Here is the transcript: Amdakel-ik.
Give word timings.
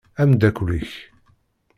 Amdakel-ik. 0.21 0.91